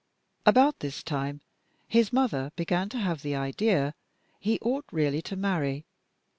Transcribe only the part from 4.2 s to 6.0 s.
he ought really to marry.